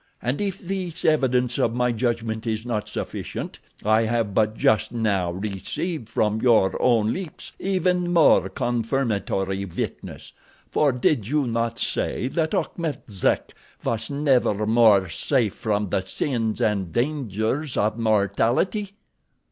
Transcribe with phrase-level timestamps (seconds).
[0.19, 5.31] And, if this evidence of my judgment is not sufficient, I have but just now
[5.31, 13.11] received from your own lips even more confirmatory witness—for did you not say that Achmet
[13.11, 13.53] Zek
[13.83, 18.93] was never more safe from the sins and dangers of mortality?